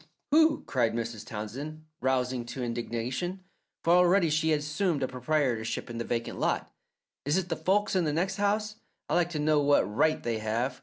"Who?" 0.31 0.63
cried 0.65 0.95
Mrs. 0.95 1.23
Townsend, 1.27 1.85
rousing 1.99 2.43
to 2.45 2.63
indignation, 2.63 3.41
for 3.83 3.93
already 3.93 4.31
she 4.31 4.49
had 4.49 4.61
assumed 4.61 5.03
a 5.03 5.07
proprietorship 5.07 5.91
in 5.91 5.99
the 5.99 6.03
vacant 6.03 6.39
lot. 6.39 6.73
"Is 7.23 7.37
it 7.37 7.49
the 7.49 7.55
folks 7.55 7.95
in 7.95 8.05
the 8.05 8.11
next 8.11 8.37
house? 8.37 8.77
I'd 9.09 9.13
like 9.13 9.29
to 9.29 9.37
know 9.37 9.59
what 9.59 9.83
right 9.83 10.23
they 10.23 10.39
have! 10.39 10.79